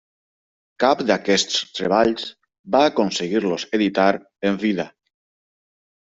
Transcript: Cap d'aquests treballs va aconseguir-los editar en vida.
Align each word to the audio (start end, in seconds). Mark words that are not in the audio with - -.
Cap 0.83 1.01
d'aquests 1.09 1.59
treballs 1.79 2.23
va 2.75 2.81
aconseguir-los 2.91 3.65
editar 3.79 4.07
en 4.51 4.57
vida. 4.65 4.87